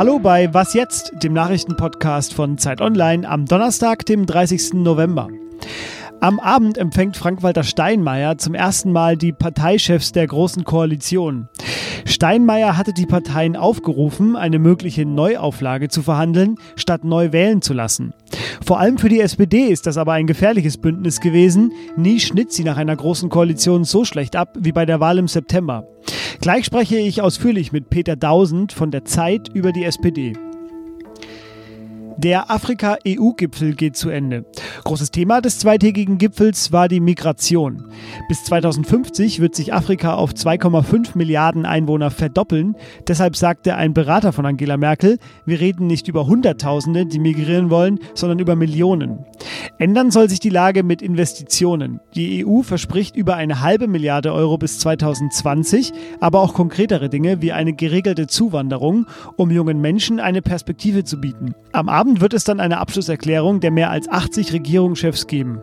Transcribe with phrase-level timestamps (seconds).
[0.00, 4.72] Hallo bei Was jetzt, dem Nachrichtenpodcast von Zeit Online am Donnerstag, dem 30.
[4.72, 5.28] November.
[6.20, 11.50] Am Abend empfängt Frank-Walter Steinmeier zum ersten Mal die Parteichefs der Großen Koalition.
[12.06, 18.14] Steinmeier hatte die Parteien aufgerufen, eine mögliche Neuauflage zu verhandeln, statt neu wählen zu lassen.
[18.64, 21.74] Vor allem für die SPD ist das aber ein gefährliches Bündnis gewesen.
[21.98, 25.28] Nie schnitt sie nach einer großen Koalition so schlecht ab wie bei der Wahl im
[25.28, 25.86] September.
[26.40, 30.32] Gleich spreche ich ausführlich mit Peter Dausend von der Zeit über die SPD.
[32.16, 34.46] Der Afrika-EU-Gipfel geht zu Ende.
[34.84, 37.84] Großes Thema des zweitägigen Gipfels war die Migration.
[38.28, 42.76] Bis 2050 wird sich Afrika auf 2,5 Milliarden Einwohner verdoppeln.
[43.06, 47.98] Deshalb sagte ein Berater von Angela Merkel, wir reden nicht über Hunderttausende, die migrieren wollen,
[48.14, 49.24] sondern über Millionen.
[49.78, 52.00] Ändern soll sich die Lage mit Investitionen.
[52.14, 57.52] Die EU verspricht über eine halbe Milliarde Euro bis 2020, aber auch konkretere Dinge wie
[57.52, 61.54] eine geregelte Zuwanderung, um jungen Menschen eine Perspektive zu bieten.
[61.72, 65.60] Am Abend wird es dann eine Abschlusserklärung der mehr als 80 Regierungschefs geben.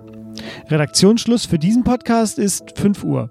[0.67, 3.29] Redaktionsschluss für diesen Podcast ist 5 Uhr.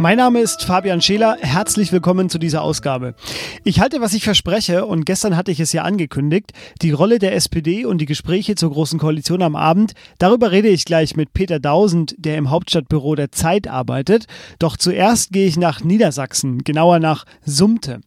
[0.00, 1.38] Mein Name ist Fabian Scheler.
[1.40, 3.16] Herzlich willkommen zu dieser Ausgabe.
[3.64, 7.34] Ich halte, was ich verspreche, und gestern hatte ich es ja angekündigt, die Rolle der
[7.34, 9.94] SPD und die Gespräche zur Großen Koalition am Abend.
[10.18, 14.26] Darüber rede ich gleich mit Peter Dausend, der im Hauptstadtbüro der Zeit arbeitet.
[14.60, 18.00] Doch zuerst gehe ich nach Niedersachsen, genauer nach Sumte.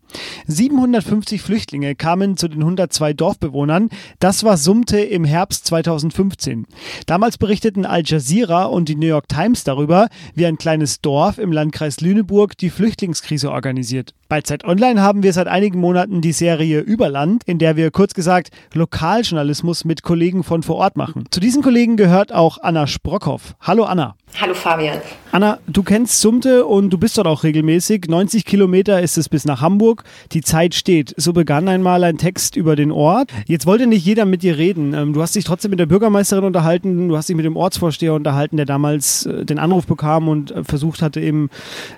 [0.48, 3.90] 750 Flüchtlinge kamen zu den 102 Dorfbewohnern.
[4.20, 6.68] Das war Sumte im Herbst 2015.
[7.06, 11.52] Damals berichteten Al Jazeera und die New York Times darüber, wie ein kleines Dorf im
[11.52, 14.14] Landkreis Lüneburg die Flüchtlingskrise organisiert.
[14.32, 18.14] Bei Zeit Online haben wir seit einigen Monaten die Serie Überland, in der wir kurz
[18.14, 21.26] gesagt Lokaljournalismus mit Kollegen von vor Ort machen.
[21.32, 23.56] Zu diesen Kollegen gehört auch Anna Sprockhoff.
[23.60, 24.16] Hallo Anna.
[24.40, 25.00] Hallo Fabian.
[25.34, 28.06] Anna, du kennst Sumte und du bist dort auch regelmäßig.
[28.08, 30.04] 90 Kilometer ist es bis nach Hamburg.
[30.32, 31.14] Die Zeit steht.
[31.18, 33.32] So begann einmal ein Text über den Ort.
[33.48, 34.94] Jetzt wollte nicht jeder mit dir reden.
[34.94, 37.10] Ähm, du hast dich trotzdem mit der Bürgermeisterin unterhalten.
[37.10, 40.64] Du hast dich mit dem Ortsvorsteher unterhalten, der damals äh, den Anruf bekam und äh,
[40.64, 41.50] versucht hatte, eben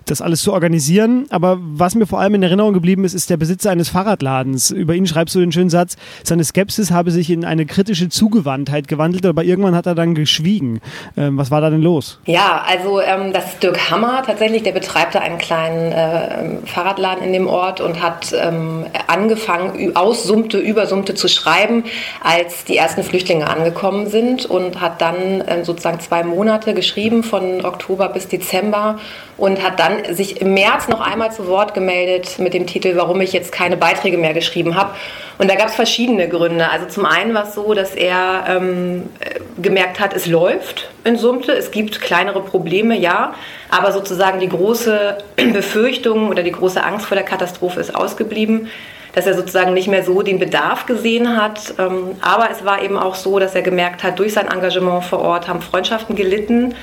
[0.05, 1.25] das alles zu organisieren.
[1.29, 4.71] Aber was mir vor allem in Erinnerung geblieben ist, ist der Besitzer eines Fahrradladens.
[4.71, 8.87] Über ihn schreibst du den schönen Satz, seine Skepsis habe sich in eine kritische Zugewandtheit
[8.87, 10.79] gewandelt, aber irgendwann hat er dann geschwiegen.
[11.17, 12.19] Ähm, was war da denn los?
[12.25, 17.23] Ja, also ähm, das ist Dirk Hammer tatsächlich, der betreibt da einen kleinen äh, Fahrradladen
[17.23, 21.83] in dem Ort und hat ähm, angefangen, aussummte, übersummte zu schreiben,
[22.23, 27.65] als die ersten Flüchtlinge angekommen sind und hat dann ähm, sozusagen zwei Monate geschrieben, von
[27.65, 28.99] Oktober bis Dezember
[29.37, 33.21] und hat dann sich im März noch einmal zu Wort gemeldet mit dem Titel, warum
[33.21, 34.91] ich jetzt keine Beiträge mehr geschrieben habe.
[35.37, 36.69] Und da gab es verschiedene Gründe.
[36.69, 39.09] Also zum einen war es so, dass er ähm,
[39.61, 43.33] gemerkt hat, es läuft in Sumte, es gibt kleinere Probleme, ja,
[43.69, 45.17] aber sozusagen die große
[45.53, 48.69] Befürchtung oder die große Angst vor der Katastrophe ist ausgeblieben
[49.13, 51.75] dass er sozusagen nicht mehr so den Bedarf gesehen hat.
[51.77, 55.19] Ähm, aber es war eben auch so, dass er gemerkt hat, durch sein Engagement vor
[55.19, 56.75] Ort haben Freundschaften gelitten.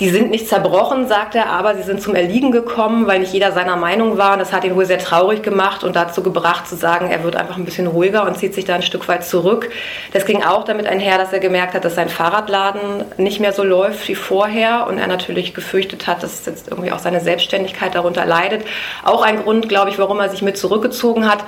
[0.00, 3.52] Die sind nicht zerbrochen, sagt er, aber sie sind zum Erliegen gekommen, weil nicht jeder
[3.52, 4.32] seiner Meinung war.
[4.32, 7.36] Und das hat ihn wohl sehr traurig gemacht und dazu gebracht zu sagen, er wird
[7.36, 9.70] einfach ein bisschen ruhiger und zieht sich da ein Stück weit zurück.
[10.12, 13.62] Das ging auch damit einher, dass er gemerkt hat, dass sein Fahrradladen nicht mehr so
[13.62, 18.26] läuft wie vorher und er natürlich gefürchtet hat, dass jetzt irgendwie auch seine Selbstständigkeit darunter
[18.26, 18.66] leidet.
[19.04, 21.44] Auch ein Grund, glaube ich, warum er sich mit zurückgezogen hat.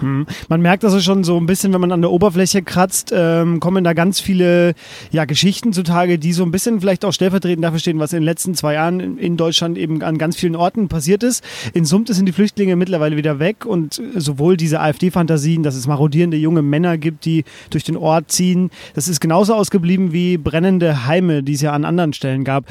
[0.00, 0.26] Hm.
[0.48, 3.84] Man merkt also schon so ein bisschen, wenn man an der Oberfläche kratzt, ähm, kommen
[3.84, 4.74] da ganz viele
[5.10, 8.24] ja, Geschichten zutage, die so ein bisschen vielleicht auch stellvertretend dafür stehen, was in den
[8.24, 11.44] letzten zwei Jahren in Deutschland eben an ganz vielen Orten passiert ist.
[11.72, 16.36] In Sumte sind die Flüchtlinge mittlerweile wieder weg und sowohl diese AfD-Fantasien, dass es marodierende
[16.36, 21.42] junge Männer gibt, die durch den Ort ziehen, das ist genauso ausgeblieben wie brennende Heime,
[21.42, 22.64] die es ja an anderen Stellen gab.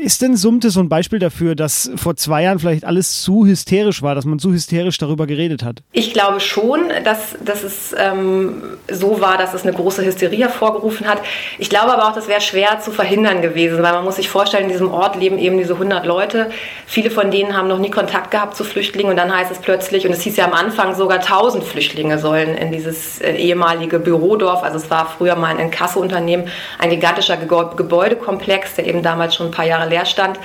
[0.00, 4.02] Ist denn Sumte so ein Beispiel dafür, dass vor zwei Jahren vielleicht alles zu hysterisch
[4.02, 5.82] war, dass man zu hysterisch darüber geredet hat?
[5.92, 11.06] Ich glaube schon, dass, dass es ähm, so war, dass es eine große Hysterie hervorgerufen
[11.06, 11.20] hat.
[11.58, 14.64] Ich glaube aber auch, das wäre schwer zu verhindern gewesen, weil man muss sich vorstellen,
[14.64, 16.50] in diesem Ort leben eben diese 100 Leute.
[16.86, 20.06] Viele von denen haben noch nie Kontakt gehabt zu Flüchtlingen und dann heißt es plötzlich,
[20.06, 24.62] und es hieß ja am Anfang sogar 1000 Flüchtlinge sollen in dieses äh, ehemalige Bürodorf,
[24.62, 26.48] also es war früher mal ein Inkasso-Unternehmen,
[26.78, 30.38] ein gigantischer Gebäudekomplex, der eben damals schon ein paar Jahre Leerstand.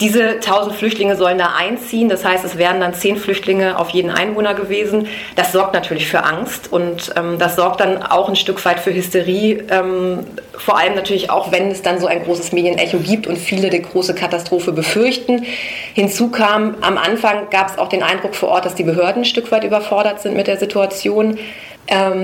[0.00, 2.08] Diese 1000 Flüchtlinge sollen da einziehen.
[2.08, 5.06] Das heißt, es wären dann 10 Flüchtlinge auf jeden Einwohner gewesen.
[5.36, 8.92] Das sorgt natürlich für Angst und ähm, das sorgt dann auch ein Stück weit für
[8.92, 9.62] Hysterie.
[9.70, 10.26] Ähm,
[10.58, 13.82] vor allem natürlich auch, wenn es dann so ein großes Medienecho gibt und viele die
[13.82, 15.46] große Katastrophe befürchten.
[15.94, 19.24] Hinzu kam, am Anfang gab es auch den Eindruck vor Ort, dass die Behörden ein
[19.24, 21.38] Stück weit überfordert sind mit der Situation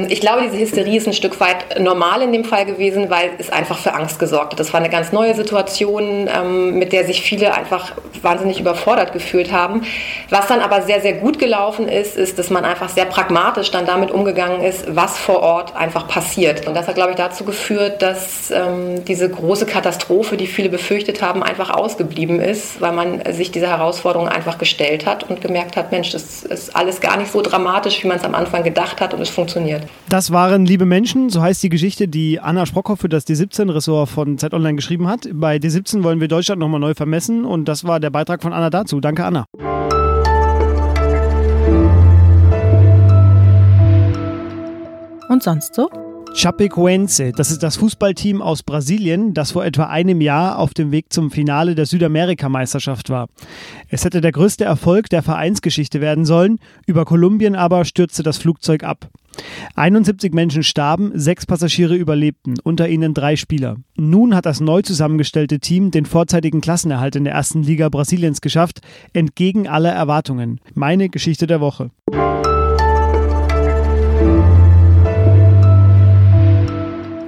[0.09, 3.51] ich glaube, diese Hysterie ist ein Stück weit normal in dem Fall gewesen, weil es
[3.51, 4.61] einfach für Angst gesorgt hat.
[4.61, 7.93] Das war eine ganz neue Situation, ähm, mit der sich viele einfach
[8.23, 9.83] wahnsinnig überfordert gefühlt haben.
[10.31, 13.85] Was dann aber sehr, sehr gut gelaufen ist, ist, dass man einfach sehr pragmatisch dann
[13.85, 16.67] damit umgegangen ist, was vor Ort einfach passiert.
[16.67, 21.21] Und das hat, glaube ich, dazu geführt, dass ähm, diese große Katastrophe, die viele befürchtet
[21.21, 25.93] haben, einfach ausgeblieben ist, weil man sich dieser Herausforderung einfach gestellt hat und gemerkt hat,
[25.93, 29.13] Mensch, das ist alles gar nicht so dramatisch, wie man es am Anfang gedacht hat
[29.13, 29.87] und es funktioniert funktioniert.
[30.09, 34.39] Das waren Liebe Menschen, so heißt die Geschichte, die Anna Sprockhoff für das D17-Ressort von
[34.39, 35.29] Zeit Online geschrieben hat.
[35.33, 38.71] Bei D17 wollen wir Deutschland nochmal neu vermessen und das war der Beitrag von Anna
[38.71, 39.01] dazu.
[39.01, 39.47] Danke, Anna.
[45.29, 45.89] Und sonst so?
[46.35, 51.13] Chapecoense, das ist das Fußballteam aus Brasilien, das vor etwa einem Jahr auf dem Weg
[51.13, 53.27] zum Finale der Südamerikameisterschaft war.
[53.89, 58.85] Es hätte der größte Erfolg der Vereinsgeschichte werden sollen, über Kolumbien aber stürzte das Flugzeug
[58.85, 59.09] ab.
[59.75, 63.77] 71 Menschen starben, sechs Passagiere überlebten, unter ihnen drei Spieler.
[63.97, 68.81] Nun hat das neu zusammengestellte Team den vorzeitigen Klassenerhalt in der ersten Liga Brasiliens geschafft,
[69.13, 70.61] entgegen aller Erwartungen.
[70.75, 71.91] Meine Geschichte der Woche.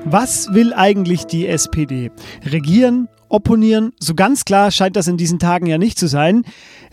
[0.05, 2.11] Was will eigentlich die SPD?
[2.45, 3.93] Regieren opponieren.
[3.99, 6.45] So ganz klar scheint das in diesen Tagen ja nicht zu sein.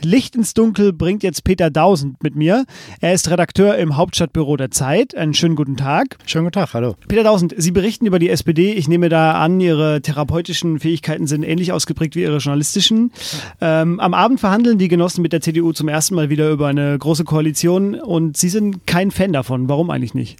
[0.02, 2.66] Licht ins Dunkel bringt jetzt Peter Dausend mit mir.
[3.02, 5.16] Er ist Redakteur im Hauptstadtbüro der Zeit.
[5.16, 6.18] Einen schönen guten Tag.
[6.26, 6.96] Schönen guten Tag, hallo.
[7.08, 8.74] Peter Dausend, Sie berichten über die SPD.
[8.74, 13.12] Ich nehme da an, Ihre therapeutischen Fähigkeiten sind ähnlich ausgeprägt wie Ihre journalistischen.
[13.60, 16.98] Ähm, am Abend verhandeln die Genossen mit der CDU zum ersten Mal wieder über eine
[16.98, 19.68] große Koalition und Sie sind kein Fan davon.
[19.68, 20.38] Warum eigentlich nicht?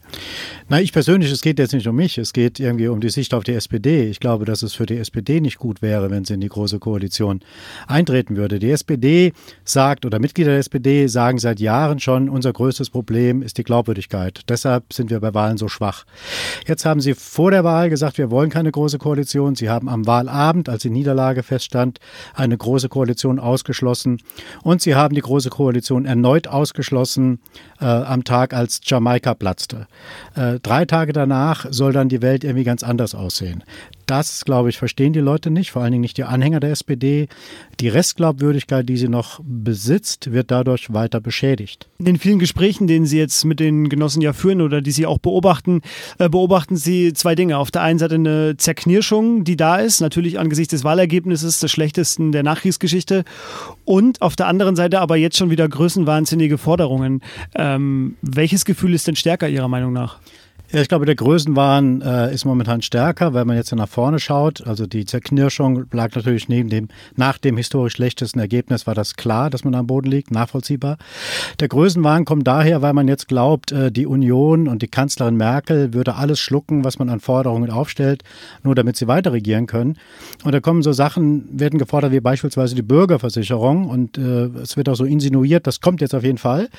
[0.70, 2.18] Na, ich persönlich, es geht jetzt nicht um mich.
[2.18, 4.10] Es geht irgendwie um die Sicht auf die SPD.
[4.10, 6.50] Ich glaube, dass es für die SPD nicht gut wäre wäre, wenn sie in die
[6.50, 7.42] Große Koalition
[7.88, 8.60] eintreten würde.
[8.60, 13.58] Die SPD sagt oder Mitglieder der SPD sagen seit Jahren schon, unser größtes Problem ist
[13.58, 14.42] die Glaubwürdigkeit.
[14.50, 16.06] Deshalb sind wir bei Wahlen so schwach.
[16.68, 19.56] Jetzt haben sie vor der Wahl gesagt, wir wollen keine große Koalition.
[19.56, 22.00] Sie haben am Wahlabend, als die Niederlage feststand,
[22.34, 24.22] eine große Koalition ausgeschlossen.
[24.64, 27.40] Und sie haben die große Koalition erneut ausgeschlossen
[27.80, 29.88] äh, am Tag, als Jamaika platzte.
[30.36, 33.64] Äh, drei Tage danach soll dann die Welt irgendwie ganz anders aussehen.
[34.06, 37.28] Das, glaube ich, verstehen die Leute nicht, vor allen Dingen nicht die Anhänger der SPD.
[37.80, 41.90] Die Restglaubwürdigkeit, die sie noch besitzt, wird dadurch weiter beschädigt.
[42.00, 45.06] In den vielen Gesprächen, denen Sie jetzt mit den Genossen ja führen oder die Sie
[45.06, 45.82] auch beobachten,
[46.18, 47.58] äh, beobachten Sie zwei Dinge.
[47.58, 52.32] Auf der einen Seite eine Zerknirschung, die da ist, natürlich angesichts des Wahlergebnisses, des schlechtesten
[52.32, 53.24] der Nachkriegsgeschichte.
[53.86, 57.22] Und auf der anderen Seite aber jetzt schon wieder größenwahnsinnige Forderungen.
[57.56, 60.20] Ähm, welches Gefühl ist denn stärker Ihrer Meinung nach?
[60.72, 64.68] Ja, ich glaube, der Größenwahn äh, ist momentan stärker, weil man jetzt nach vorne schaut.
[64.68, 69.50] Also die Zerknirschung lag natürlich neben dem, nach dem historisch schlechtesten Ergebnis war das klar,
[69.50, 71.00] dass man am Boden liegt, nachvollziehbar.
[71.60, 75.96] Der Größenwahn kommt daher, weil man jetzt glaubt, äh, die Union und die Kanzlerin Merkel
[75.96, 78.22] würde alles schlucken, was man an Forderungen aufstellt,
[78.62, 79.98] nur damit sie weiter regieren können.
[80.44, 84.88] Und da kommen so Sachen, werden gefordert wie beispielsweise die Bürgerversicherung und äh, es wird
[84.88, 86.70] auch so insinuiert, das kommt jetzt auf jeden Fall.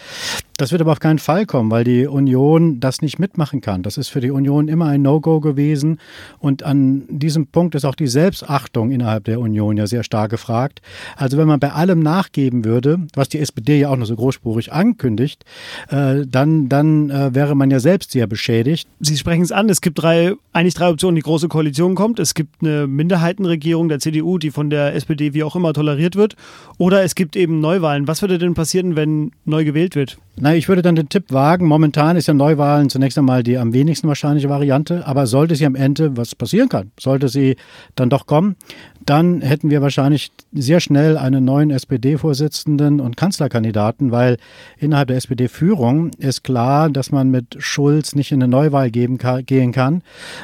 [0.60, 3.82] Das wird aber auf keinen Fall kommen, weil die Union das nicht mitmachen kann.
[3.82, 5.98] Das ist für die Union immer ein No-Go gewesen.
[6.38, 10.82] Und an diesem Punkt ist auch die Selbstachtung innerhalb der Union ja sehr stark gefragt.
[11.16, 14.70] Also wenn man bei allem nachgeben würde, was die SPD ja auch noch so großspurig
[14.70, 15.46] ankündigt,
[15.88, 18.86] äh, dann, dann äh, wäre man ja selbst sehr beschädigt.
[19.00, 22.18] Sie sprechen es an, es gibt drei, eigentlich drei Optionen, die große Koalition kommt.
[22.18, 26.36] Es gibt eine Minderheitenregierung der CDU, die von der SPD wie auch immer toleriert wird.
[26.76, 28.06] Oder es gibt eben Neuwahlen.
[28.06, 30.19] Was würde denn passieren, wenn neu gewählt wird?
[30.36, 33.72] Na, ich würde dann den Tipp wagen, momentan ist ja Neuwahlen zunächst einmal die am
[33.72, 37.56] wenigsten wahrscheinliche Variante, aber sollte sie am Ende, was passieren kann, sollte sie
[37.94, 38.56] dann doch kommen,
[39.04, 44.36] dann hätten wir wahrscheinlich sehr schnell einen neuen SPD-Vorsitzenden und Kanzlerkandidaten, weil
[44.78, 49.72] innerhalb der SPD-Führung ist klar, dass man mit Schulz nicht in eine Neuwahl geben gehen
[49.72, 50.02] kann,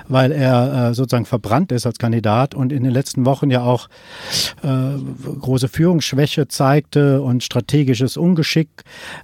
[0.08, 3.88] weil er äh, sozusagen verbrannt ist als Kandidat und in den letzten Wochen ja auch
[4.62, 4.68] äh,
[5.40, 8.68] große Führungsschwäche zeigte und strategisches Ungeschick.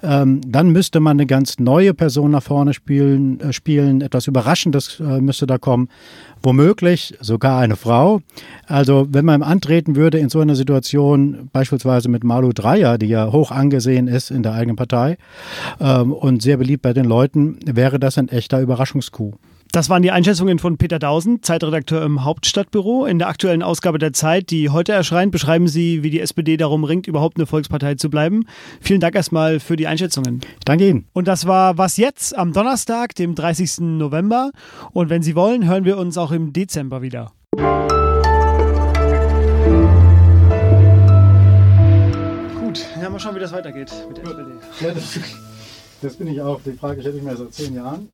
[0.03, 4.01] Ähm, dann müsste man eine ganz neue Person nach vorne spielen, äh, spielen.
[4.01, 5.89] etwas Überraschendes äh, müsste da kommen
[6.43, 8.21] womöglich sogar eine Frau.
[8.67, 13.31] Also wenn man antreten würde in so einer Situation, beispielsweise mit Malu Dreyer, die ja
[13.31, 15.19] hoch angesehen ist in der eigenen Partei
[15.81, 19.33] ähm, und sehr beliebt bei den Leuten, wäre das ein echter Überraschungskuh.
[19.73, 23.07] Das waren die Einschätzungen von Peter Dausen, Zeitredakteur im Hauptstadtbüro.
[23.07, 26.85] In der aktuellen Ausgabe der Zeit, die heute erscheint, beschreiben Sie, wie die SPD darum
[26.85, 28.45] ringt, überhaupt eine Volkspartei zu bleiben.
[28.83, 30.43] Vielen Dank erstmal für die Einschätzungen.
[30.67, 31.07] Danke Ihnen.
[31.15, 33.79] Und das war Was jetzt am Donnerstag, dem 30.
[33.81, 34.51] November.
[34.93, 37.33] Und wenn Sie wollen, hören wir uns auch im Dezember wieder.
[42.61, 44.51] Gut, ja, mal schauen, wie das weitergeht mit der SPD.
[44.81, 45.19] Ja, das,
[46.03, 46.61] das bin ich auch.
[46.61, 48.11] Die Frage stelle ich mir seit zehn Jahren.